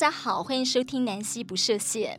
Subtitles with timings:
[0.00, 2.18] 大家好，欢迎收听南希不设限。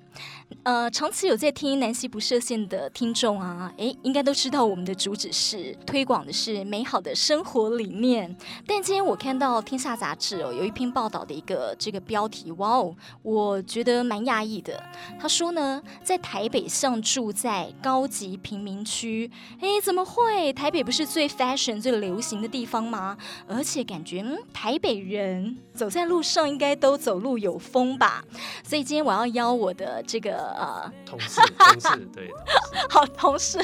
[0.64, 8.36] 呃，长期有在听南溪不设限的听众啊，诶，应该都知道我们的主旨是推广的是美好的生活理念。
[8.68, 14.84] 但今天我看到《天下杂志》哦，有一篇报道的一个这个标题，哇哦，我觉得蛮讶异的。
[15.20, 20.54] 他说呢，在台北像住在高级贫民区，诶，怎么会？
[20.54, 23.18] 台北不是最 fashion 最流行的地方吗？
[23.48, 28.23] 而且感觉，嗯，台北人走在路上应该都走路有风吧？
[28.63, 30.51] 所以今天我要邀我的这个。
[30.52, 33.60] 呃，同事，同事，对，同事 好，同事，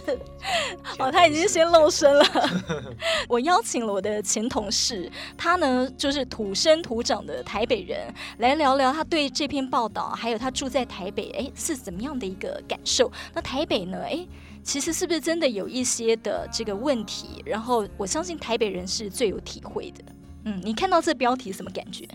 [0.99, 2.25] 哦，他已经先露身了。
[3.27, 13.11] 我邀请了我的前同事，他呢就是土生土长的台北人，来聊聊他对这篇报道，还有他住在台北，哎，是怎么样的一个感受？
[13.33, 13.97] 那台北呢？
[14.03, 14.25] 哎，
[14.63, 17.41] 其实是不是真的有一些的这个问题？
[17.45, 20.03] 然后我相信台北人是最有体会的。
[20.45, 22.07] 嗯，你看到这标题什么感觉？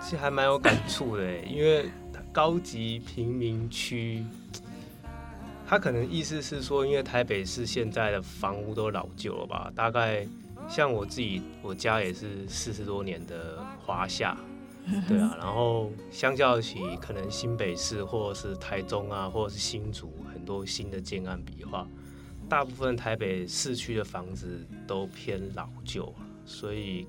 [0.00, 1.90] 其实还蛮有感触的，因为。
[2.32, 4.24] 高级贫民区，
[5.66, 9.72] 他可能意思是说，因为台北市现在的房屋都老旧了吧？
[9.74, 10.26] 大概
[10.68, 14.36] 像我自己，我家也是四十多年的华夏，
[15.08, 15.34] 对啊。
[15.40, 21.86] 然后相较起可能新北市或者是台中啊，或者是新竹很多新的建案比的话，
[22.48, 27.06] 大部分台北市区的房子都偏老旧，所以。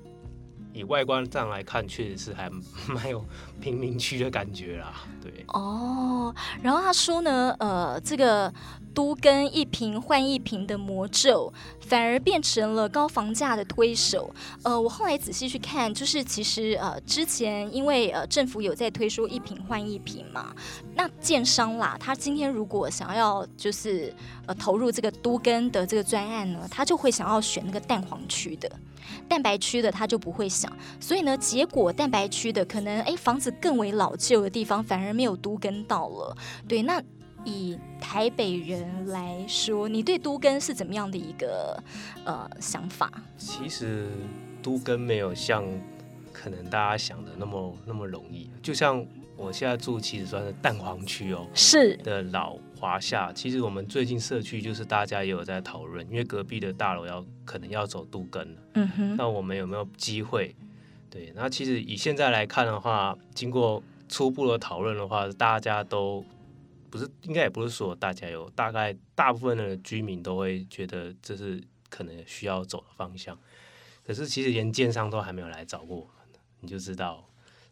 [0.72, 2.48] 以外观上来看，确实是还
[2.88, 3.24] 蛮有
[3.60, 4.92] 贫民区的感觉啦。
[5.22, 8.52] 对哦，然后他说呢，呃，这个
[8.94, 14.32] 都跟一瓶换一瓶的魔咒，反而变成了高房价的推手。
[14.62, 20.54] 呃，我后来仔细去看，就是其实呃之前因为呃政府有在推出一瓶换一瓶嘛，
[20.94, 24.14] 那建商啦，他今天如果想要就是
[24.46, 28.70] 呃投入这个都跟的这个专案呢，他就会想要选那个蛋黄区的。
[29.28, 36.36] 蛋白区的他就不会想，所以呢，结果蛋白区的可能哎房子更为老旧的地方反而没有都更到了。
[36.68, 37.02] 对，那
[37.44, 41.82] 以台北人来说，你对都更是怎么样的一个
[42.24, 43.10] 呃想法？
[43.38, 44.08] 其实
[44.62, 45.64] 都更没有像
[46.32, 49.04] 可能大家想的那么那么容易，就像
[49.36, 52.58] 我现在住其实算是蛋黄区哦，是的老。
[52.80, 60.56] 华夏，其实我们最近社区就是大家也有在讨论，因为隔壁的大楼要可能要走杜根了，嗯哼，那我们有没有机会？
[61.10, 66.24] 对，那其实以现在来看的话，经过初步的讨论的话，大家都
[66.88, 73.38] 不是，应该也不是说大家有，大概大部分的居民都会觉得这是可能需要走的方向。
[74.06, 77.28] 可是其实连建商都还没有来找过我们，你就知道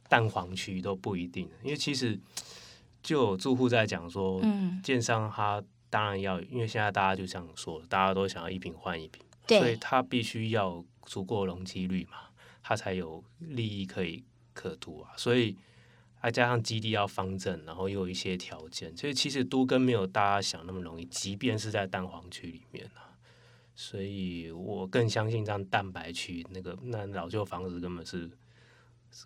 [0.06, 2.20] 蛋黄区都不一定，因为其实。
[3.02, 12.18] 就有住户在讲说，嗯，建商他当然要，因为现在大家就这样说，大家都想要一平换一平，所以他必须要足够容积率嘛，
[12.62, 15.12] 他才有利益可以可图啊。
[15.16, 15.56] 所以
[16.22, 23.16] 再加上基地要方正，然后又有一些条件，所以其实都跟没有大家想那么容易，即便是在蛋黄区里面啊。
[23.74, 28.28] 所以我更相信这样蛋白区那个那老旧房子根本是，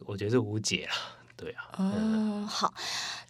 [0.00, 0.92] 我觉得是无解了。
[1.37, 2.72] 对啊，嗯，好，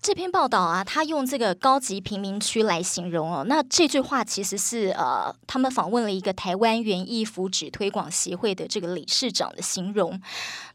[0.02, 3.44] 这篇报道啊，他用这个高级贫民区来形容哦。
[3.46, 10.20] 那这句话其实是呃，他们访问了一个台湾园艺福祉推广协会的这个理事长的形容。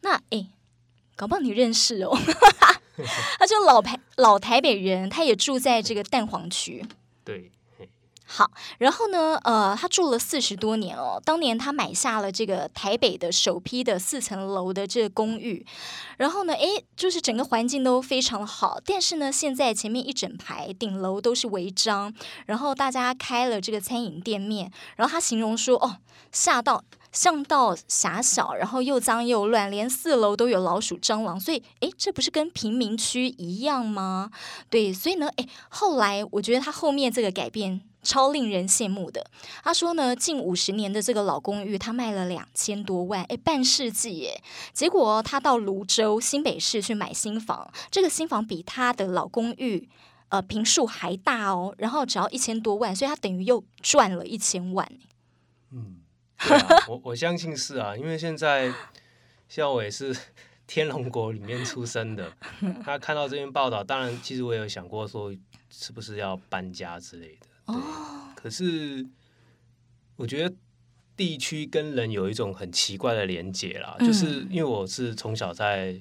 [0.01, 0.47] 那哎，
[1.15, 2.17] 搞不好你认识哦，
[3.37, 6.85] 他就老台老台北人，他也住在这个蛋黄区。
[7.23, 7.51] 对。
[8.29, 11.19] 好，然后呢，呃，他住了四十多年哦。
[11.23, 15.65] 当年他买下了这个台北的首批的四层楼的这个公寓，
[16.17, 18.81] 然后呢，诶，就是整个环境都非常好。
[18.85, 22.13] 但是呢，现在前面一整排顶楼都是违章，
[22.45, 25.95] 然后大家开了这个餐饮店面，然后他形容说，哦，
[26.33, 26.83] 下到
[27.13, 34.29] 巷道狭小，然后又脏又乱，连四楼都有老鼠、蟑螂，所以，诶，这不是跟贫民区一样吗？
[34.69, 37.81] 对，所以呢，诶，后来我觉得他后面这个改变。
[38.07, 39.29] 超令人羡慕的。
[39.61, 44.41] 他说呢，近五十年的这个老公寓，他卖了两千多万，哎，半世纪耶。
[44.71, 49.89] 结果他到泸州新北市去买新房，这个新房比他的老公寓，
[50.29, 51.75] 呃，坪数还大哦。
[51.79, 54.89] 然后只要一千多万，所以他等于又赚了一千万。
[55.73, 55.97] 嗯，
[56.87, 58.73] 我我相信是啊，因为现在
[59.49, 60.15] 像我也是
[60.65, 62.31] 天龙国里面出生的，
[62.81, 65.33] 他看到这篇报道，当然其实我也有想过说，
[65.69, 67.47] 是不是要搬家之类的。
[67.67, 67.75] 对，
[68.35, 69.05] 可是
[70.15, 70.55] 我觉得
[71.15, 75.99] 地区跟人有一种很奇怪的连结啦，嗯，就是因为我是从小在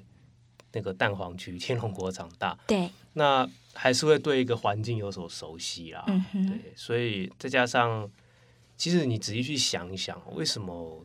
[0.73, 8.11] 那个蛋黄区天龙国长大，对，那还是会对一个环境有所熟悉啦，嗯，对，所以再加上，
[8.77, 11.05] 其实你仔细去想一想，为什么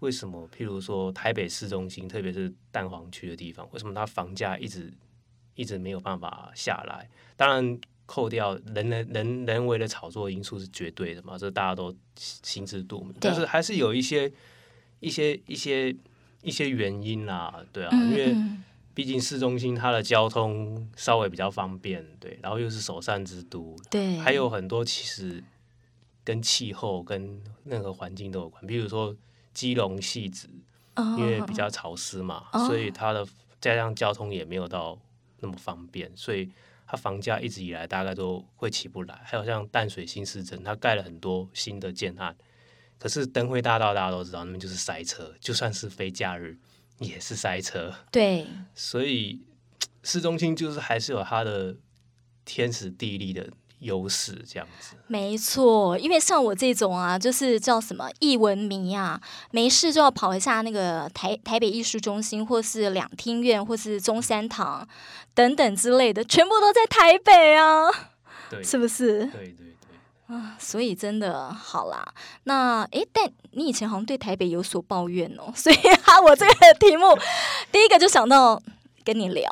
[0.00, 0.48] 为什么？
[0.48, 4.90] 譬如说台北市中心，特别是蛋黄区的地方，为什么它房价一直
[5.54, 7.06] 一直没有办法下来？
[7.36, 7.78] 当然，
[8.12, 13.14] 扣掉人人人人为的炒作因素是绝对的嘛，这大家都心知肚明。
[13.20, 14.32] 但是还是有一些
[14.98, 15.94] 一些一些
[16.42, 18.34] 一些原因啦，对啊，因为
[18.92, 25.42] 毕竟市中心它的交通稍微比较方便，对，然后又是首善之都，对，还有很多其实。
[26.22, 29.16] 跟气候跟任何环境都有关，比如说
[29.54, 30.46] 基隆汐止，
[31.18, 32.66] 因为比较潮湿嘛，oh.
[32.66, 33.26] 所以它的
[33.58, 34.96] 加上交通也没有到
[35.40, 36.48] 那么方便，所以
[36.90, 39.20] 它房价一直以来大概都会起不来。
[39.24, 42.36] 还有像淡水新市镇，它盖了很多新的建案，
[42.98, 46.58] 可是灯会大道大家都知道，那边就是塞车，就算是非假日
[46.98, 47.94] 也是塞车。
[48.10, 48.44] 对，
[48.74, 49.40] 所以
[50.02, 51.76] 市中心就是还是有它的
[52.44, 53.48] 天时地利的。
[53.80, 64.86] 优势这样子，没错，因为像我这种啊，就是叫什么艺文迷啊，没事就要跑一下那个台台北艺术中心，或是两厅院，或是中山堂
[65.34, 67.90] 等等之类的，全部都在台北啊，
[68.50, 69.24] 对，是不是？
[69.26, 72.06] 对对对，啊，所以真的好啦。
[72.44, 77.18] 那诶，但你以前好像对台北有所抱怨哦， 所以哈，我这个题目
[77.72, 78.60] 第一个就想到
[79.04, 79.50] 跟你聊，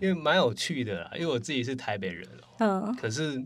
[0.00, 2.28] 因为蛮有趣的啦，因为我自己是台北人
[2.58, 3.42] 哦，嗯，可是。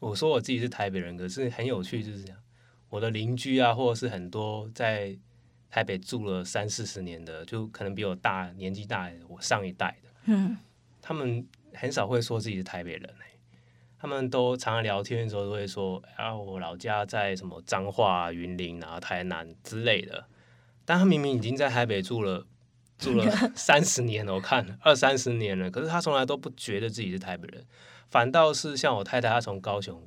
[0.00, 2.38] 我说我自己是台北人，可是很有趣，就是这样。
[2.88, 5.16] 我的邻居啊，或者是很多在
[5.70, 10.56] 台北住了三四十年的，就可能比我大年纪大，我上一代的，嗯，
[11.00, 13.08] 他们很少会说自己是台北人，
[13.96, 20.26] 他们都常常聊天的时候都会说啊，我老家在什么彰化、云林啊、台南之类的。
[20.84, 22.44] 但他明明已经在台北住了
[22.98, 27.64] 住了 三十年了，我看二三十年了，可是他从来都不觉得自己是台北人。
[28.10, 30.02] 反倒是像我太太，她从高雄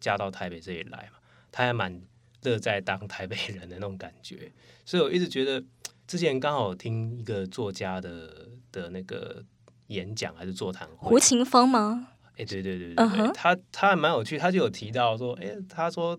[0.00, 1.18] 嫁到台北这里来嘛，
[1.50, 2.00] 她还蛮
[2.42, 4.50] 乐在当台北人的那种感觉，
[4.86, 5.62] 所以我一直觉得，
[6.06, 9.44] 之前刚好听一个作家的的那个
[9.88, 12.08] 演讲还是座谈会，胡晴芳吗？
[12.32, 13.32] 哎、欸，对对对对对，uh huh.
[13.32, 16.18] 他他还蛮有趣，他就有提到说，哎、欸，他说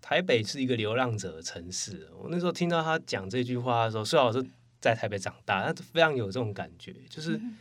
[0.00, 2.08] 台北是一个流浪者的城市。
[2.18, 4.42] 我那时候听到他讲这句话的时候，虽然我是
[4.80, 7.36] 在台北长大，他非常有这种感觉，就是。
[7.36, 7.58] 嗯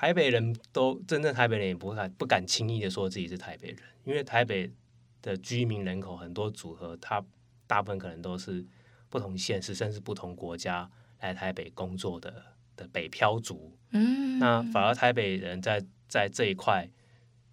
[0.00, 4.72] 台北人都真正台北人也不敢不敢轻易的说自己是台北人，因为台北
[5.20, 7.22] 的居民人口很多组合，他
[7.66, 8.64] 大部分可能都是
[9.10, 12.42] 不同县市甚至不同国家来台北工作的
[12.76, 13.76] 的北漂族。
[13.90, 16.88] 嗯，那反而台北人在在这一块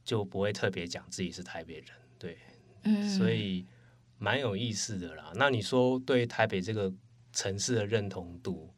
[0.06, 2.38] 就不会特别讲自己是台北人，对，
[2.84, 3.66] 嗯，所以
[4.18, 5.34] 蛮有意思的啦。
[5.36, 6.94] 那你说对台北这个
[7.34, 8.74] 城市的认同度，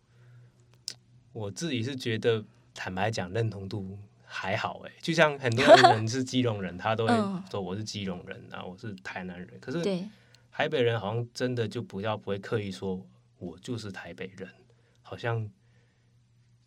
[1.34, 2.44] 我自己是觉得。
[2.80, 7.14] 坦白讲，认同度还好哎，就像很多人是基隆人，他都会
[7.52, 9.60] 说我是基隆人啊，我是台南人。
[9.60, 9.84] 可是
[10.50, 13.06] 台北人好像真的就不要不会刻意说
[13.38, 14.50] 我就是台北人，
[15.02, 15.52] 好像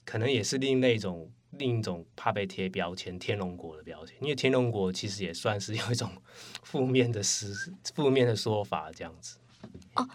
[0.05, 6.11] 可能也是另类一种另一种怕被贴标签天龙国的标签，因为天龙国其实也算是有一种
[6.63, 9.39] 负面的事负面的说法这样子。
[9.95, 10.07] 哦，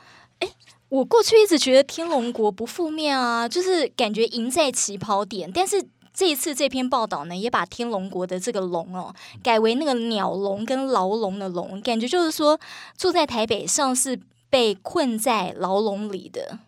[0.41, 0.47] 哎。
[0.89, 5.51] 我过去一直觉得天龙国不负面啊，就是感觉赢在起跑点。
[5.51, 9.13] 但是这一次这篇报道呢，也把天龙国的这个龙哦，
[9.43, 12.57] 改为那个鸟笼跟牢笼的笼，感觉就是说
[12.97, 14.17] 住在台北像是
[14.49, 16.59] 被困在牢笼里的。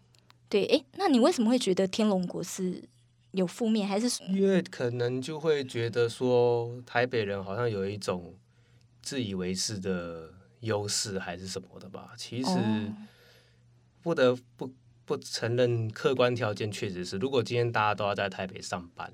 [0.49, 2.83] 对，诶，那你为什么会觉得天龙国是
[3.31, 4.21] 有负面，还是？
[4.25, 8.33] 因为可能就会觉得说台北人好像有一种
[9.01, 12.09] 自以为是的优势，还是什么的吧？
[12.17, 12.49] 其实。
[12.49, 12.93] 哦
[14.01, 14.73] 不得不
[15.05, 19.11] 不承认，客观条件确实是，如果今天大家都要在台北上班，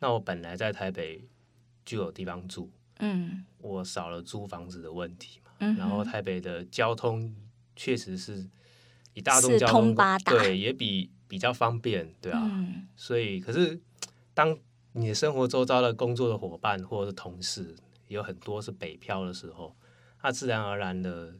[0.00, 1.24] 那我本来在台北
[1.84, 7.34] 就有地方住，嗯，我少了租房子的问题嘛，嗯，然后台北的交通
[7.76, 8.48] 确实是
[9.12, 13.78] 一大众交通对也比比较方便，对啊，嗯，所以可是
[14.32, 14.58] 当
[14.92, 17.74] 你的生活周遭的工作的伙伴或者是同事
[18.08, 19.76] 有很多是北漂的时候，
[20.18, 21.34] 他自然而然的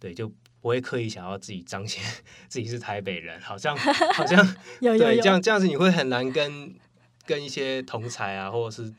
[0.00, 0.32] 对就。
[0.64, 2.02] 不会刻意想要自己彰显
[2.48, 3.76] 自己是台北人，好像
[4.16, 4.38] 好像
[4.80, 6.74] 有有有对这样这样子，你会很难跟
[7.26, 8.90] 跟一些同才啊，或者是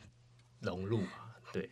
[0.60, 1.08] 融入嘛，
[1.52, 1.68] 对，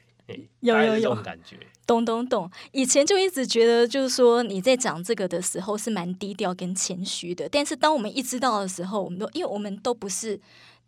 [0.58, 2.50] 有有有这种感觉，懂懂懂。
[2.72, 10.40] 以前就一直觉得，就是说你在讲这个的时候是蛮低调跟谦虚的，但是当我们一知道的时候，我们都因为我们都不是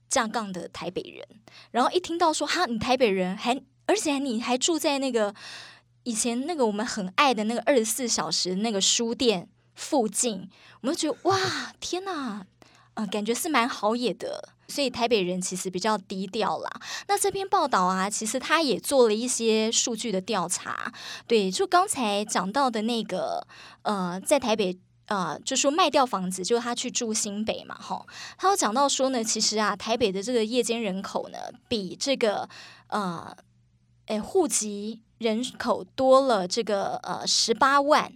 [0.08, 1.24] 架杠的台北人，
[1.70, 5.32] 然后一听到说哈，你台北人还而且你还住在那个。
[6.06, 10.48] 以前那个我们很爱的那个二十四小时那个书店附近，
[10.80, 12.46] 我们就觉得哇，天哪，
[12.94, 14.50] 呃，感觉是蛮好野的。
[14.68, 16.70] 所以台北人其实比较低调啦。
[17.08, 20.92] 那这篇报道啊，其实他也做了一些数据的调查。
[21.26, 23.44] 对，就刚才讲到的那个，
[23.82, 28.06] 呃，在台北呃，就说卖掉房子，就他去住新北嘛，哈，
[28.38, 32.48] 他有讲到说呢，其实啊，台北的这个夜间人口呢，比这个
[32.88, 33.36] 呃，
[34.06, 38.12] 诶，户籍人口多了这个呃十八万。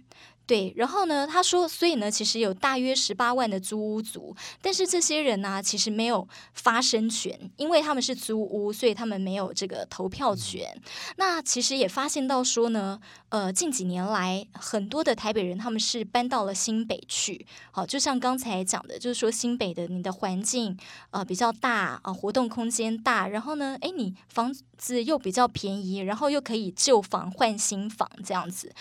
[0.51, 10.69] 对，然后呢，他说，所以呢，其实有大约十八万的租屋族，但是这些人呢、啊，其实没有发声权，因为他们是租屋，所以他们没有这个投票权。
[10.75, 10.81] 嗯、
[11.15, 17.45] 那其实也发现到说呢，呃，近几年来，很多的台北人他们是搬到了新北去。
[17.71, 20.77] 好，就像刚才讲的，就是说新北的你的环境
[21.11, 28.73] 呃比较大啊、呃，活动空间大，然后呢，哎，你房子又比较便宜，然后又可以旧房换新房这样子。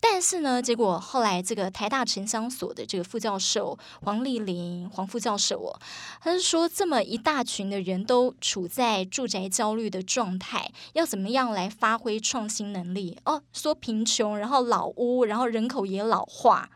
[0.00, 5.80] 但是呢，结果后后来这个台大城乡所的这个副教授黄丽玲黄副教授哦，
[6.20, 13.42] 他是说这么一大群的人都处在住宅焦虑的状态，要怎么样来发挥创新能力哦？
[13.52, 13.74] 说。
[13.80, 16.68] 贫穷，然后老屋，然后人口也老化，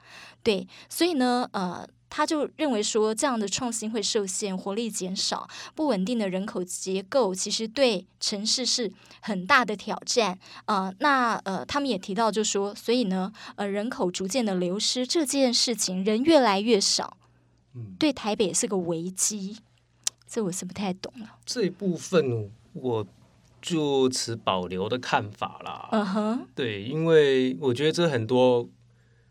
[0.43, 10.95] 对，所以呢，呃，他就认为说这样的创新会受限，活力减少，不稳定的人口结构，其实对城市是很大的挑战啊、呃。
[11.01, 17.17] 那呃，他们也提到，就说，所以呢，呃，人口逐渐的流失这件事情，人越来越少，
[17.75, 19.57] 嗯，对台北也是个危机。
[20.29, 21.39] 这我是不太懂了。
[21.47, 23.07] 这一部分我。
[23.65, 25.89] 就持保留的看法啦。
[25.93, 26.47] 嗯哼、uh，huh.
[26.53, 28.69] 对，因为我觉得这很多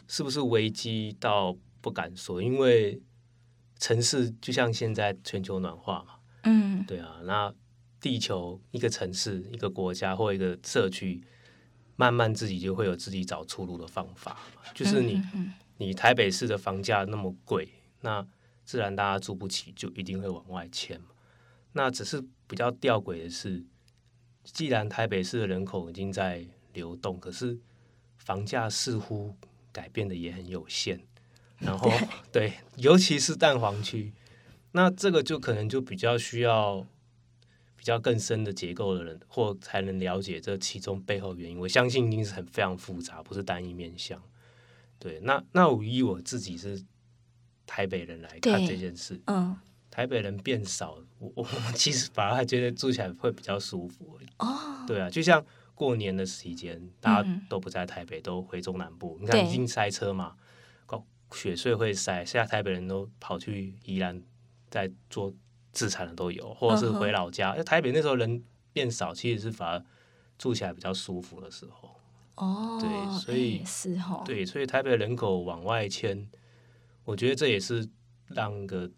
[0.08, 3.02] 是不是危机倒不敢说，因为
[3.80, 7.54] 城市就像现在全球暖化嘛，嗯，对啊，那
[8.00, 11.24] 地球一个城市、一个国家或一个社区，
[11.96, 14.38] 慢慢自己就会有自己找出路的方法。
[14.74, 15.52] 就是你，uh.
[15.78, 17.68] 你台北市的房价那么贵，
[18.02, 18.26] 那
[18.64, 21.08] 自然大家住不起，就一定会往外迁嘛。
[21.74, 23.66] 那只是比较吊诡的是。
[24.44, 27.60] 既然台北市的人口已经在流动，可是
[28.18, 29.36] 房价似乎
[29.72, 31.00] 改变的也很有限。
[31.62, 31.89] 然后，
[32.32, 34.12] 对， 对，尤其是蛋黄区，
[34.74, 36.86] 那这个就可能就比较需要
[37.75, 41.60] 比较更深的结构的人，或才能了解这其中背后原因。
[41.60, 44.22] 我相信一定是很非常复杂，不是单一面向。
[45.00, 46.84] 对，那那我以我自己是
[47.65, 49.58] 台北人来看这件事，嗯。
[49.94, 54.18] 台北人变少，我我其实反而还觉得住起来会比较舒服。
[54.38, 59.18] 哦，对啊，就像过年的时间，大家都不在台北，都回中南部。
[59.20, 60.39] 嗯、你看，已经塞车嘛，对
[61.32, 64.22] 雪隧会塞，现在台北人都跑去宜兰
[64.70, 65.34] 在做
[65.72, 67.54] 自产的都有，或者是回老家。
[67.56, 67.64] Uh.
[67.64, 69.86] 台北那时候人变少，其实是反而
[70.38, 71.96] 住起来比较舒服的时候。
[72.36, 76.30] 哦，对，所以是哦，对，所以台北人口往外迁，
[77.04, 77.88] 我觉得这也是
[78.28, 78.90] 让个。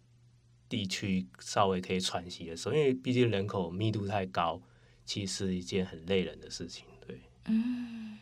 [0.70, 4.60] 地区稍微可以喘息的时候，因为毕竟人口密度太高，
[5.06, 6.88] 其实是一件很累人的事情。
[7.06, 8.18] 对，嗯，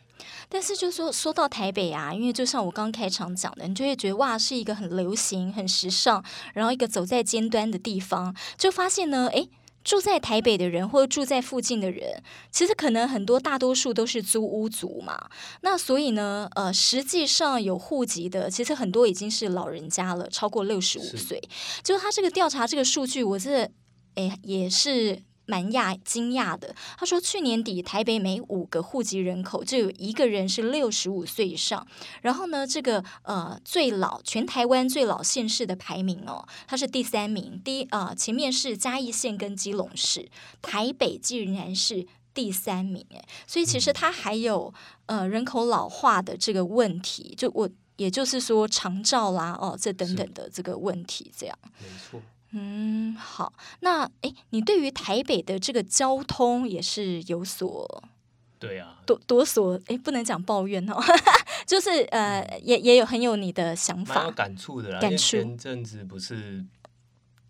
[0.48, 6.24] 但是就说说到台北啊，因为就像我刚开场讲的，你就会觉得哇，是一个很流行、很时尚，
[6.54, 9.48] 然后一个走在尖端的地方，就发现呢，诶。
[9.84, 15.28] 住在台北的人，或者住在附近的人，其实可能很多大多数都是租屋族嘛。
[15.62, 21.42] 那所以呢，呃，实际上有户籍的，其实很多已经是老人家了，超过六十五岁。
[21.50, 23.68] 是就他这个调查这个数据，我这
[24.14, 25.20] 诶也是。
[25.46, 31.86] 蛮讶惊讶的，他说去年底台北每五个户籍人口就有一个人是六十五岁以上。
[32.20, 40.28] 然后呢，这个呃最老全台湾最老县市的排名哦，它是第三名，第一啊、呃、前面是嘉义县跟基隆市，
[40.60, 44.72] 台北竟然是第三名哎，所以其实它还有
[45.06, 52.22] 呃人口老化的这个问题，就我也就是说长照啦哦这等等的这个问题这样，没错。
[52.54, 58.04] 嗯，好，那哎，你对于台北的这个交通也是有所
[58.58, 60.94] 对啊，多多所哎，不能讲抱怨哦，
[61.66, 65.00] 就是呃，也也有很有你的想法，蛮有感触的啦。
[65.00, 65.36] 感触。
[65.36, 66.64] 前阵子不是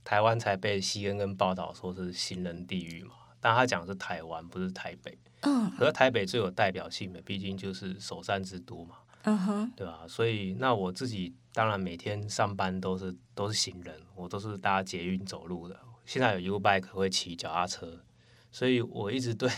[0.04, 3.14] 台湾才被 CNN 报道说是行人地狱嘛？
[3.40, 5.18] 但他讲的是台湾，不是台北。
[5.40, 5.71] 嗯。
[5.76, 8.97] 可是台北最有代表性的，毕竟就是首善之都嘛。
[9.25, 9.73] 嗯哼。
[9.76, 10.04] 对吧？
[10.09, 11.35] 所以那我自己。
[11.52, 15.78] 当然，每天上班都是都是行人，我都是搭捷运走路的。
[16.06, 18.02] 现在有 U-Bike 会骑脚踏车，
[18.50, 19.50] 所以我一直对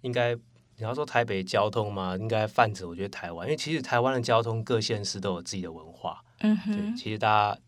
[0.00, 6.22] 应该你要说台北交通嘛，应该泛指我觉得台湾，因为其实台湾的交通各县市都有自己的文化。
[6.40, 7.60] 嗯哼，对，其实大家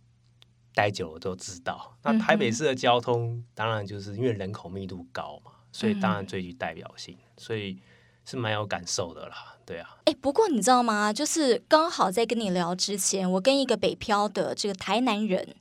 [0.75, 1.97] 待久了都知道。
[2.03, 7.81] 那台北市的交通，当然就是因为人口密度高嘛，所以当然最具代表性，所以
[8.25, 9.55] 是蛮有感受的啦。
[9.69, 11.13] 对啊，哎，不过你知道吗？
[11.13, 15.55] 就是刚好在跟你聊之前，我跟一个北漂的这个台南人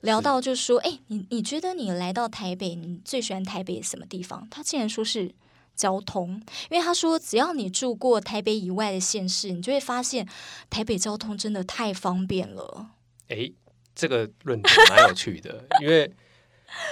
[0.00, 4.48] 聊到，就说，哎，你你觉得你来到台北，你最喜欢台北什么地方？
[4.50, 5.34] 他竟然说是
[5.76, 10.26] 交通，因为他说，只要你住过台北以外的县市，你就会发现
[10.70, 12.92] 台北交通真的太方便了。
[13.28, 13.52] 哎，
[13.94, 16.10] 这个论点蛮有趣的，因为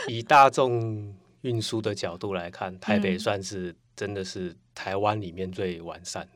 [0.08, 6.28] 以大众运输的角度来看，台北算是真的是台湾里面最完善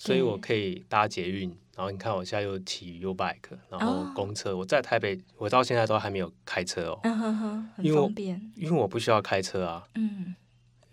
[0.00, 1.54] 所以我可以搭捷运。
[1.76, 3.36] 然后你看，我现在又骑 U bike，
[3.68, 4.52] 然后公车。
[4.52, 4.60] Oh.
[4.60, 8.50] 我在台北，我到现在都还没有开车哦，嗯哼哼，很方便。
[8.56, 9.86] 因为我不需要开车啊。
[9.94, 10.34] 嗯。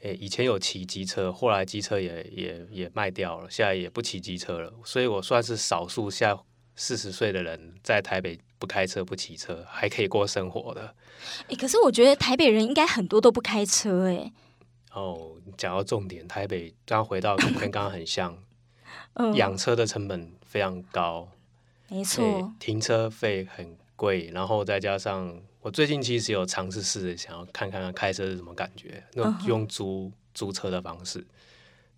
[0.01, 4.73] 诶，以前有骑机车，后来机车也也也卖掉了，现在也不骑机车了。
[4.83, 6.37] 所以我算是少数下
[6.75, 10.93] 四十岁的人在台北不开车不骑车还可以过生活的。
[11.47, 14.31] 诶，可是我觉得台北人应该很多都不开车诶。
[14.93, 18.37] 哦，讲到重点，台北刚回到跟刚刚很像，
[19.35, 20.31] 养车的成本。
[20.47, 21.27] 非常高，
[21.89, 31.27] 没错，停车费很贵，然后再加上我最近其实有尝试试着想要看看开车是什么感觉，那用租租车的方式，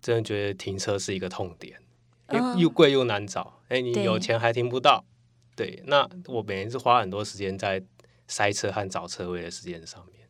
[0.02, 1.78] 真的觉得停车是一个痛点，
[2.32, 5.04] 又又贵又难找，哎，你有钱还停不到，
[5.54, 7.80] 对，那我每天是花很多时间在
[8.26, 10.28] 塞车和找车位的时间上面，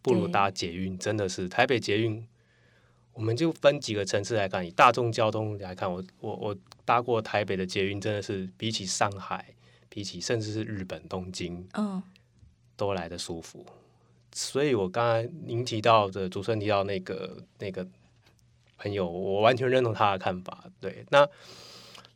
[0.00, 2.26] 不如搭捷运，真的是台北捷运。
[3.18, 9.44] 我们就分几个层次来看，以大众交通来看，我我我搭过台北的捷运，真的是比起上海，
[9.88, 12.00] 比起甚至是日本东京，嗯，
[12.76, 13.66] 都来的舒服。
[14.32, 17.84] 所以我刚才您提到的主持人提到那个那个
[18.76, 20.66] 朋友，我完全认同他的看法。
[20.78, 21.28] 对，那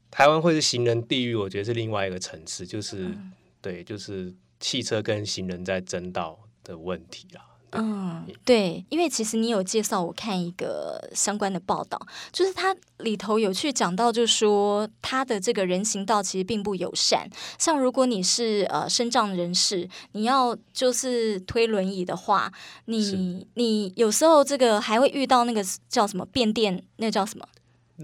[0.08, 7.44] 台湾会是行人地狱，我觉得是另外一个层次，就是、嗯、对，就是汽车跟行人在争道的问题啦。
[7.74, 11.98] 嗯，对，因为其实你有介绍我看一个相关的报道，
[12.30, 17.26] 就是它里头有去讲到，就是说它的这个人行道其实并不友善。
[17.58, 22.52] 像如果你是呃身障人士，你要就是推轮椅的话，
[22.84, 27.46] 你你有时候这个还会遇到那个叫什么变电，那个叫什么？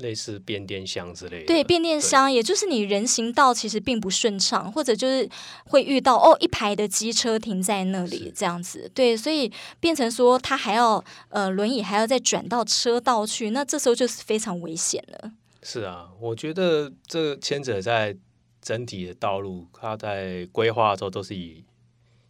[0.00, 5.28] 类似变电箱之类的，对，变电箱，也就是你人行道其实并不顺畅，或者就是
[5.64, 15.32] 会遇到哦一排的机车停在那里这样子，对，所以变成说他还要呃轮椅还要再转到车道去，那这时候就是非常危险了。
[15.62, 18.16] 是啊，我觉得这牵扯在
[18.62, 21.64] 整体的道路，它在规划的时候都是以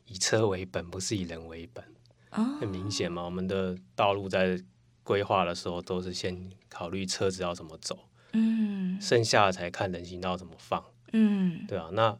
[0.06, 1.84] 以车为本，不是以人为本，
[2.32, 4.58] 哦，很明显嘛，我们的道路在。
[5.08, 7.98] 规划的时候都是先考虑车子要怎么走，
[8.32, 12.14] 嗯，剩下的才看人行道怎么放，嗯，对啊，那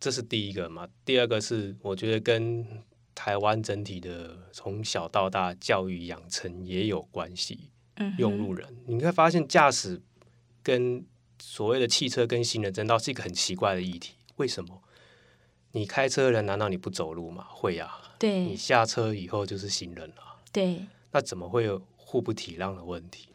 [0.00, 0.88] 这是第一个嘛。
[1.04, 2.66] 第二个是我觉得跟
[3.14, 7.70] 台湾整体的从小到大教育养成也有关系。
[7.98, 10.02] 嗯，用路人，你会发现驾驶
[10.64, 11.06] 跟
[11.38, 14.14] 所谓的汽车跟行人争道是一个很奇怪的议题。
[14.38, 14.82] 为什么？
[15.70, 17.46] 你开车的人难道你不走路吗？
[17.48, 21.80] 会啊，对，你下车以后就是行人了，对，那怎么会有？
[22.12, 23.28] 互不体谅的问题，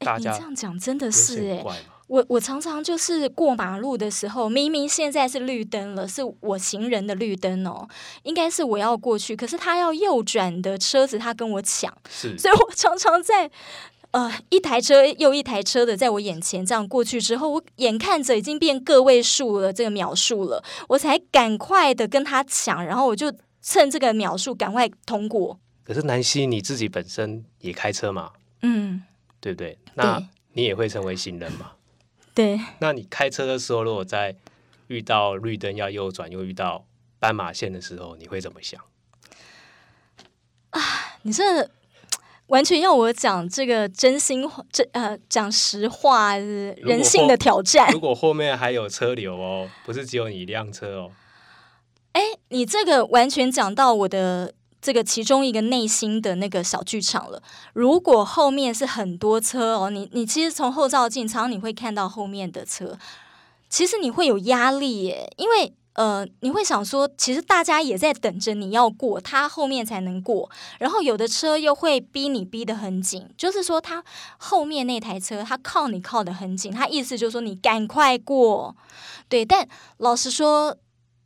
[0.00, 1.64] 大家你这样讲真的是哎，
[2.08, 7.88] 我我常常就是过马路的时候，明明现在是绿灯了，是我行人的绿灯哦，
[8.24, 13.50] 应该是我要过去，可是他要右转的车子，他跟我抢，是，所以我常常在
[14.10, 25.58] 呃一台车又一台车的在我眼前这样过去之后，我眼看着已经变个位数了，这个秒数了，我才赶快的跟他抢，然后我就趁这个秒数赶快通过。
[25.88, 28.32] 可是南希你自己本身也开车嘛？
[28.60, 29.02] 嗯，
[29.40, 29.78] 对不对？
[29.94, 30.22] 那
[30.52, 31.72] 你也会成为行人嘛？
[32.34, 32.60] 对。
[32.80, 34.36] 那你开车的时候，如果在
[34.88, 36.84] 遇到绿灯要右转，又遇到
[37.18, 38.78] 斑马线的时候，你会怎么想？
[40.68, 40.80] 啊，
[41.22, 41.70] 你这
[42.48, 47.90] 完全要我讲这个真心话，这呃讲实话，人性的挑战。
[47.92, 51.12] 如果后面还有车流哦，不是只有你一辆车哦。
[52.12, 52.20] 哎，
[52.50, 54.52] 你这个完全讲到我的。
[54.88, 57.42] 这个其中一个内心的那个小剧场了。
[57.74, 62.96] 如果后面是很多车哦，你你其实从后照镜常常你会看到后面的车，
[63.68, 70.50] 其实你会有压力耶，因为呃，你会想说，其实大家也在等着你要过，他后面才能过。
[70.78, 74.02] 然后有的车又会逼你逼得很紧，就是说他
[74.38, 78.74] 后面那台车他靠你靠得很紧，他意思就是说你赶快过。
[79.28, 80.78] 对，但老实说。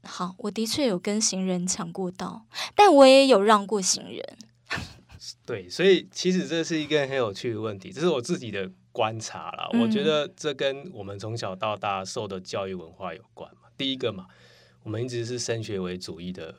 [0.04, 4.22] 好，我的确有跟行人抢过道，但我也有让过行人。
[5.46, 9.70] 对，所以其实这是一个很有趣的问题，这是我自己的观察啦。
[9.72, 13.68] 嗯、我觉得这跟我们从小到大受的教育文化有关嘛。
[13.76, 14.26] 第一个嘛，
[14.82, 16.54] 我们一直是升学为主义的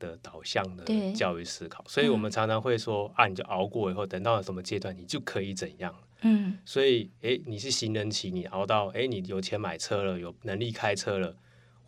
[0.00, 5.94] 的导向的教育思考，所以我们常常会说、嗯、啊，你就熬过以后，等到了什么阶段，你就可以怎样。
[6.22, 11.36] 嗯，所以诶，你是行人骑，你熬到诶，你有钱买车了，有能力开车了。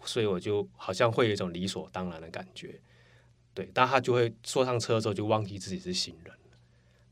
[0.05, 2.81] 所以我就好像会有一种理所当然的感觉，
[3.55, 6.35] 对，但他就会坐上车之后就忘记自己是行人。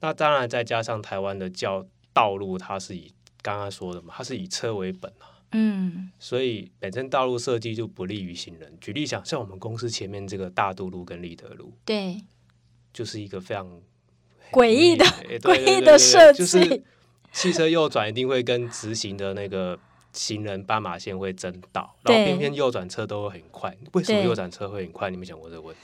[0.01, 5.29] 那当然再加上台湾的教道路，它是以刚刚说的嘛，它是以车为本啊。
[5.53, 8.73] 嗯，所以本身道路设计就不利于行人。
[8.81, 12.23] 举例讲，像我们公司前面这个大度路跟立德路，对，
[12.93, 13.69] 就是一个非常
[14.53, 15.05] 诡异的
[15.41, 16.83] 诡异的设计，就是
[17.33, 19.79] 汽车右转一定会跟直行的那个
[20.13, 23.77] 行人斑马线会争道，然后偏偏右转车都会很快。
[23.93, 25.11] 为什么右转车会很快？
[25.11, 25.81] 你们想过这个问题？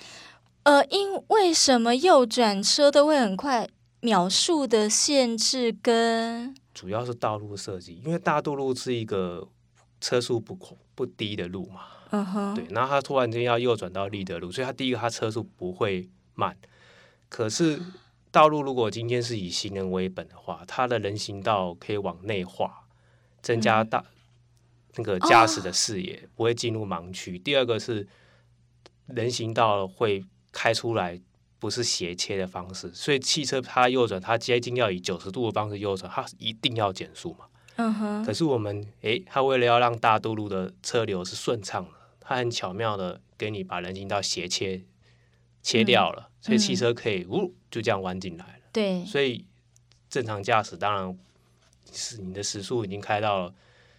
[0.63, 3.69] 呃，因为什么右转车都会很快？
[4.01, 9.49] 秒数的限制跟主要是道路设计，因为大渡路是一个。
[9.99, 10.55] 车速不
[10.95, 12.55] 不低的路嘛，uh huh.
[12.55, 16.55] 对，然后他突然间要右转到立德路，所以他第一个他车速不会慢。
[17.31, 17.81] 可是
[18.31, 22.85] 道路如果今天是以行人为本的话，他的人行道可以往内化，
[23.41, 24.05] 增加大、嗯、
[24.97, 26.31] 那个驾驶的视野，oh.
[26.35, 27.39] 不会进入盲区。
[27.39, 28.07] 第二个是
[29.07, 31.21] 人行道会开出来，
[31.59, 37.47] 不是斜切的方式，所以汽车它右转，它接近要以九十度的方式右转，它一定要减速嘛。
[37.77, 44.83] 嗯哼，可是我们诶，它为了要让大渡路的车流是顺畅的，它很巧妙的给你把人行道斜切
[45.63, 48.63] 切掉了，嗯、所以汽车可以呜就这样弯进来了。
[48.73, 49.45] 对，所以
[50.09, 51.19] 正常驾驶当然
[51.93, 53.55] 是你的时速已经开到了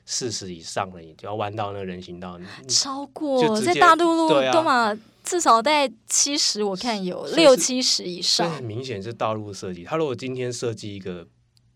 [0.07, 8.49] 四十以上了，你就要弯到那个人行道，超过在大陆路多嘛，啊、至少在七十，我看有六七十以上。
[8.49, 11.27] 很明显是道路设计，他如果今天设计一个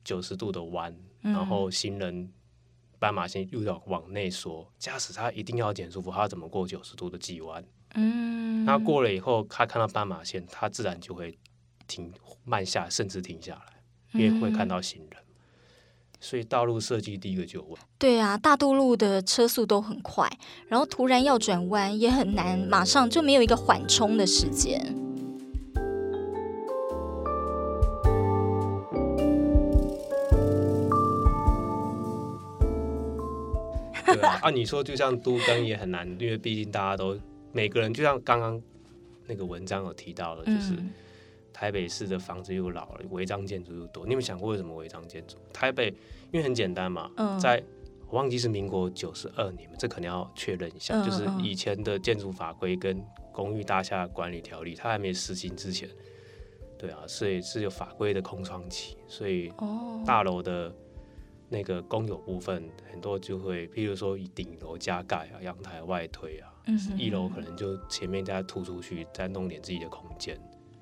[0.03, 0.91] 九十度的弯。
[1.23, 2.31] 然后行人
[2.97, 7.63] 斑马线又要往内缩，驾驶他一定要减速，他怎么过九十度的急弯？
[7.93, 11.37] 嗯，那过了以后，他看到斑马线，他自然就会
[11.85, 12.11] 停
[12.43, 15.11] 慢下，甚至停下来，因为会看到行人。
[15.11, 15.30] 嗯、
[16.23, 20.29] 所以道路设计第一个就问，对啊，大渡路的车速都很快，
[20.67, 24.79] 然后突然要转弯也很难，马上就没有一个缓冲的时间。
[34.05, 37.17] 对啊，按、啊、你说就像都更也很难，因为毕竟大家都
[37.51, 38.61] 每个人，就像刚刚
[39.25, 40.75] 那个文章有提到的，就是
[41.61, 44.03] 台北市的房子又老了，违章建筑又多。
[44.03, 45.37] 你有没有想过为什么违章建筑？
[45.53, 45.93] 台北
[46.31, 47.63] 因为很简单嘛，嗯、在
[48.09, 52.99] 我忘记是民国九十二年，这可能要确认一下，嗯、就是以前的建筑法规跟
[53.31, 55.87] 公寓大厦管理条例，它还没实行之前，
[56.79, 59.53] 对啊，所以是有法规的空窗期，所以
[60.03, 60.73] 大楼的。
[61.53, 66.49] 那个公有部分很多就会，譬如说以顶楼加盖啊，阳台外推啊，
[66.97, 70.39] 一楼可能就前面再突出去，再弄点自己的空间。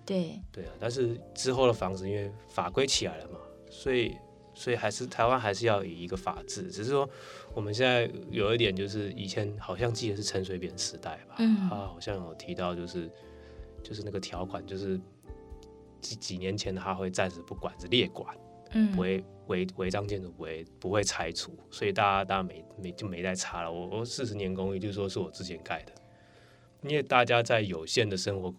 [0.10, 4.16] 对对啊，但是之后的房子因为法规起来了嘛，所以
[4.54, 7.08] 所以还是台湾还是要以一个法治，只是说
[7.54, 13.10] 我们现在有一点就是以前好像记得是陈水扁时代吧，嗯，他好像有提到就是
[13.84, 15.00] 就是那个条款就是
[16.02, 18.36] 几几年前他会暂时不管是列管。
[18.72, 23.72] 嗯，不会违违章建筑不会不会拆除，所以大家大家没没就没再查了。
[23.72, 25.94] 我我四十年公寓就说是我之前盖的，
[26.84, 28.54] 因为大家在有限的生活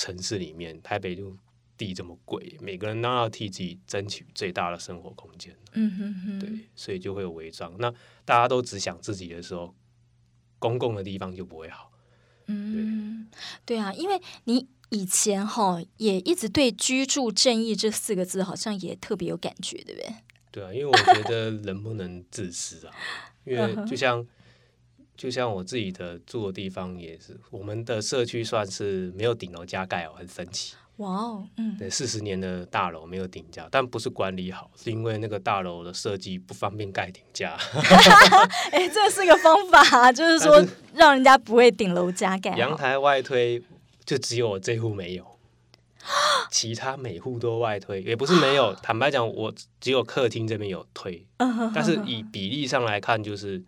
[0.00, 1.36] 城市里面，台北就
[1.76, 5.54] 地这么贵，每个人都要替自己争取最大的生活空间。
[5.72, 7.74] 嗯哼哼，对，所以就会有违章。
[7.78, 7.92] 那
[8.24, 9.74] 大家都只想自己的时候，
[10.58, 11.92] 公共的地方就不会好。
[12.46, 13.28] 嗯，
[13.66, 14.66] 对，对啊，因为你。
[14.92, 20.12] 以前哈也一直对“居住正义”这四个字好像也特别有感觉，对不对？
[20.50, 22.92] 对啊，因为我觉得人不能自私啊。
[23.44, 24.26] 因为 就像
[25.20, 30.74] 就像我自己的住的地方也是，我们的社区算是没有顶楼加盖哦，很神奇。
[30.96, 37.54] 哇哦，嗯，对，四十年的大楼没有顶架，但不是管理好，是因为那个大楼的设计不方便盖顶加。
[38.72, 42.56] 哎，这是个方法，就是说让人家不会顶楼加盖。
[42.56, 43.62] 阳台外推。
[44.06, 45.24] 就只有我这户没有，
[46.50, 48.74] 其他每户都外推，也不是没有。
[48.82, 51.24] 坦白讲，我只有客厅这边有推，
[51.72, 53.62] 但是以比例上来看，就是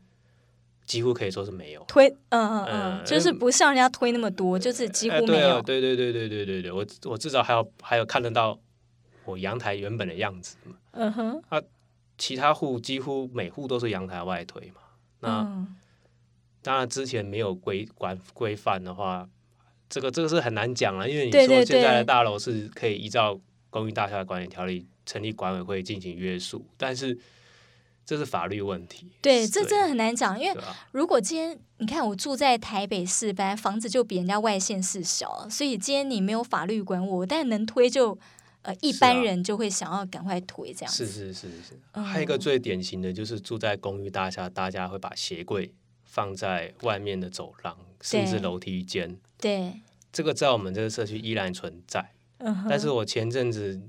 [0.84, 2.08] 几乎可以说是没有推。
[2.30, 5.60] 嗯嗯嗯，就是不像人家推那么多，就是几乎没有。
[5.62, 8.58] 对对对对对对对，我我至少还有还有看得到
[9.24, 10.76] 我阳台原本的样子嘛。
[10.92, 11.60] 嗯哼，啊，
[12.18, 14.80] 其他户几乎每户都是阳台外推嘛。
[15.20, 15.66] 那
[16.62, 19.28] 当然之前没有规管规范的话。
[19.94, 27.14] 这个这个是很难讲了，因为你说现在的大楼是可以依照公寓大厦管理条例成立管委会进行约束，但是
[28.04, 29.12] 这是法律问题。
[29.22, 30.60] 对，这真的很难讲，因为
[30.90, 38.18] 如果今天你看我住在台北市，本来房子就比人家外县市小，所以今天你没有法律管我，但能推就
[38.62, 41.06] 呃一般人就会想要赶快推这样子。
[41.06, 45.72] 是是是是，还有一个最典型的就是住在公寓大厦，大家会把鞋柜
[46.04, 49.18] 放在外面的走廊，甚至楼梯间。
[49.38, 49.80] 对，
[50.12, 52.12] 这个在我们这个社区依然存在。
[52.38, 52.66] 嗯。
[52.68, 53.80] 但是我前阵子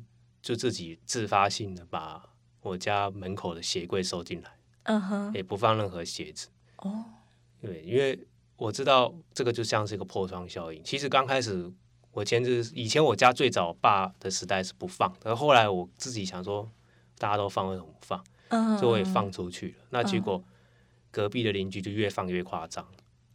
[0.41, 2.23] 就自己自发性的把
[2.63, 4.49] 我家门口的鞋柜收进来，
[4.83, 6.47] 嗯哼，也不放任何鞋子。
[6.77, 7.05] 哦，
[7.61, 10.83] 对，因为我知道这个就像是一个破窗效应。
[10.83, 11.71] 其实刚开始
[12.11, 16.71] 我前置以前我家最早爸的时代是不放，而后来我自己想说
[17.17, 18.23] 大家都放，为什么不放？
[18.49, 19.75] 嗯，就我也放出去了。
[19.89, 20.43] 那结果
[21.11, 22.87] 隔壁的邻居就越放越夸张。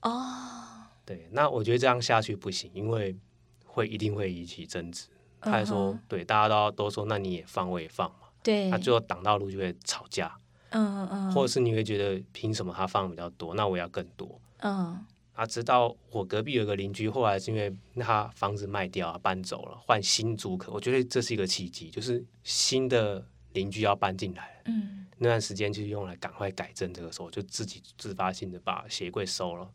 [0.03, 3.17] 哦，对，那我觉得这样下去不行，因为
[3.64, 5.09] 会一定会引起争执。
[5.41, 8.28] 他还说，对，大家都都说，那你也放，我也放嘛。
[8.42, 10.38] 对，那最后挡道路就会吵架。
[10.70, 14.38] 嗯嗯，或者是你会觉得，凭什么他放比较多，那我要更多？
[14.59, 20.70] 嗯，啊，直到我隔壁有个邻居，后来是因为他房子卖掉啊，搬走了，换新租客。
[20.70, 24.61] 我觉得这是一个契机，就是新的邻居要搬进来。
[24.66, 29.70] 嗯，那段时间就是用来赶快改正这个时候，就自己自发性的把鞋柜收了。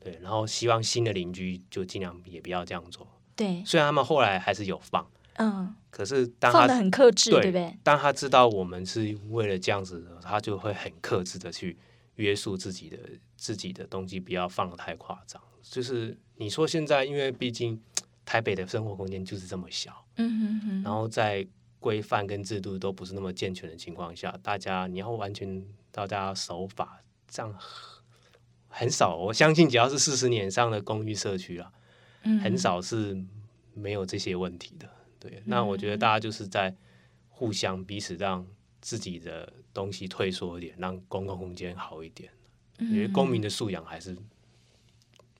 [0.00, 3.06] 对，然后希望新的邻居就尽量也不要这样做。
[3.34, 5.06] 对，虽然他们后来还是有放，
[5.38, 7.76] 嗯，可是当他很克制，对，不对？
[7.82, 11.76] 当他知道我们是为了这样子的，他就会很克制的去
[12.16, 12.98] 约束自己的
[13.36, 15.42] 自己的东西，不要放的太夸张。
[15.62, 17.80] 就是你说现在，因为毕竟
[18.24, 21.46] 台北的生活空间就是这么小，嗯哼哼，然后在
[21.80, 27.54] 规范跟制度都不是那么健全的情况下，大家你要完全大家守法，这样
[28.68, 29.16] 很少。
[29.16, 31.70] 我相信只要是四十年以上的公寓社区啊。
[32.42, 33.16] 很少是
[33.72, 34.90] 没有这些问题的，
[35.28, 35.42] 对。
[35.44, 36.74] 那我觉得大家就是在
[37.28, 38.46] 互相彼此让
[38.80, 42.30] 自己的东西退缩一点，让公共空间好一点。
[42.78, 44.16] 因为公民的素养还是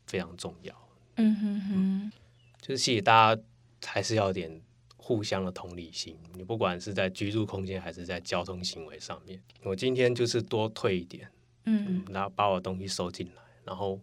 [0.06, 0.74] 非常重要。
[1.16, 2.12] 嗯哼哼，
[2.60, 3.42] 就是其实大家
[3.84, 4.60] 还是要有点
[4.96, 6.18] 互相的同理心。
[6.34, 11.30] 你不管是在居住空间还是在交通行为上面，我今天就是多退一点，
[11.64, 14.00] 嗯，然后把我的东西收进来，然后。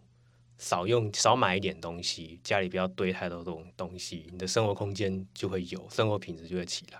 [0.63, 6.99] 少用少买一点东西，家里不要堆太多这种东西，你的生活空间就会有，生活品质就会起来。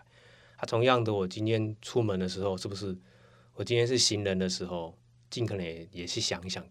[0.57, 2.93] 啊，同样的，我今天出门的时候，是不是
[3.53, 4.97] 我今天是行人的时候，
[5.29, 6.61] 尽可能也也去想一想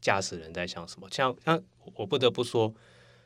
[0.00, 1.08] 驾驶人在想什么。
[1.10, 1.60] 像像
[1.96, 2.72] 我不得不说，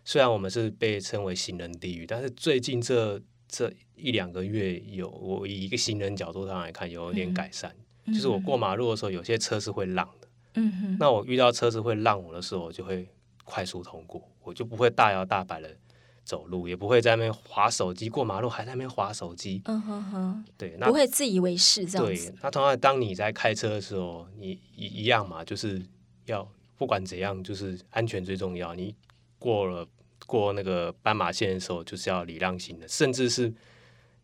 [0.07, 7.77] 虽然我们是被称为行人地狱，但是最近这这一两个月有，我以一个行人角度上来看，有点改善。
[8.07, 10.22] 嗯、就是我过马路的时候，有些车是会让的。
[10.55, 13.09] 嗯哼，那我遇到车子会让我的时候，我就会
[13.45, 15.77] 快速通过，我就不会大摇大摆的
[16.25, 19.61] 走路，也不会在那边滑手机，过马路还在那边滑手机。
[19.65, 22.31] 嗯哼哼，对，那不会自以为是这样子。
[22.31, 25.83] 对，那同样，当你在开车的时候，你一一样嘛，就是
[26.27, 28.75] 要不管怎样，就是安全最重要。
[28.75, 28.95] 你
[29.39, 29.87] 过了
[30.27, 33.53] 过那个斑马线的时候，就是要礼让行人，甚至是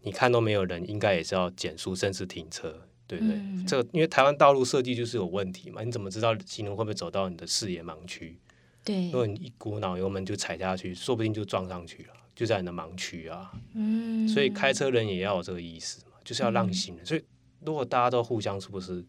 [0.02, 2.87] 你看都没有人，应该也是要减速，甚至停车。
[3.08, 8.38] 对对，嗯、这个因为台湾道路设计就是有问题嘛，你怎么知道行人会不会走到你的视野盲区？
[8.84, 13.50] 对，如果你一股脑油门就踩下去，说不定就撞上去了，就在你的盲区啊。
[13.74, 17.02] 嗯，所以开车人也要有这个意思嘛，就是要让行人。
[17.02, 17.24] 嗯、所以
[17.64, 19.04] 如果大家都互相，是不是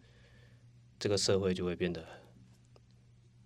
[0.98, 2.06] 这个社会就会变得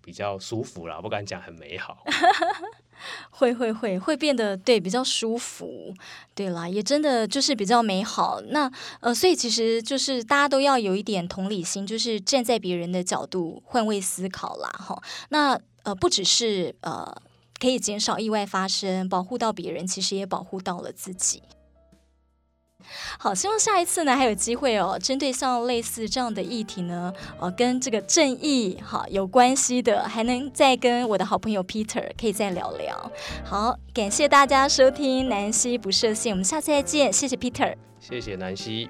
[0.04, 1.00] 比较舒服啦？
[1.02, 2.04] 不敢讲很美好。
[3.32, 5.94] 会会会会变得对比较舒服，
[6.34, 8.40] 对啦，也真的就是比较美好。
[8.50, 15.02] 那呃，所以其实就是大家都要有一点同理心，就是站在别人的角度换位思考啦，哈。
[15.30, 17.14] 那呃，不只是呃
[17.60, 21.44] 可以减少意外发生，保护到别人，其实也保护到了自己。
[23.18, 33.12] 好，希望下一次呢还有机会哦，针对像类似这样的议题呢，哦跟这个正义哈有关系的，还能再跟我的好朋友 Peter 可以再聊聊。
[33.44, 38.90] 好，感谢大家收听南希不设限，我们下次再见，谢谢 Peter，谢谢南希。